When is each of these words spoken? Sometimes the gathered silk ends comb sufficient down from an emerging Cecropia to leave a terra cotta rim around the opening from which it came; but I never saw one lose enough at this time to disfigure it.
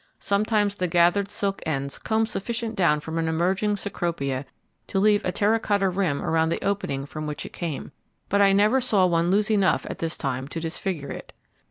Sometimes 0.17 0.73
the 0.77 0.87
gathered 0.87 1.29
silk 1.29 1.61
ends 1.63 1.99
comb 1.99 2.25
sufficient 2.25 2.75
down 2.75 2.99
from 3.01 3.19
an 3.19 3.27
emerging 3.27 3.75
Cecropia 3.75 4.45
to 4.87 4.97
leave 4.99 5.23
a 5.23 5.31
terra 5.31 5.59
cotta 5.59 5.89
rim 5.89 6.23
around 6.23 6.49
the 6.49 6.65
opening 6.65 7.05
from 7.05 7.27
which 7.27 7.45
it 7.45 7.53
came; 7.53 7.91
but 8.27 8.41
I 8.41 8.51
never 8.51 8.81
saw 8.81 9.05
one 9.05 9.29
lose 9.29 9.51
enough 9.51 9.85
at 9.87 9.99
this 9.99 10.17
time 10.17 10.47
to 10.47 10.59
disfigure 10.59 11.11
it. 11.11 11.33